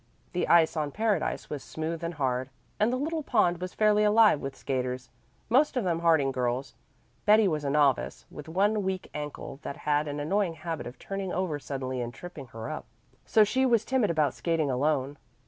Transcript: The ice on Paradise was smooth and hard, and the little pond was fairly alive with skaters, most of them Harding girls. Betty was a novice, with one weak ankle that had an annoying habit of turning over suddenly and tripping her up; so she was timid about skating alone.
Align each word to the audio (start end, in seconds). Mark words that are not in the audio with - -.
The 0.33 0.47
ice 0.47 0.75
on 0.75 0.89
Paradise 0.89 1.47
was 1.51 1.63
smooth 1.63 2.03
and 2.03 2.15
hard, 2.15 2.49
and 2.79 2.91
the 2.91 2.97
little 2.97 3.21
pond 3.21 3.61
was 3.61 3.75
fairly 3.75 4.03
alive 4.03 4.39
with 4.39 4.55
skaters, 4.55 5.11
most 5.47 5.77
of 5.77 5.83
them 5.83 5.99
Harding 5.99 6.31
girls. 6.31 6.73
Betty 7.27 7.47
was 7.47 7.63
a 7.63 7.69
novice, 7.69 8.25
with 8.31 8.49
one 8.49 8.81
weak 8.81 9.11
ankle 9.13 9.59
that 9.61 9.77
had 9.85 10.07
an 10.07 10.19
annoying 10.19 10.55
habit 10.55 10.87
of 10.87 10.97
turning 10.97 11.31
over 11.31 11.59
suddenly 11.59 12.01
and 12.01 12.11
tripping 12.15 12.47
her 12.47 12.67
up; 12.67 12.87
so 13.27 13.43
she 13.43 13.63
was 13.63 13.85
timid 13.85 14.09
about 14.09 14.33
skating 14.33 14.71
alone. 14.71 15.19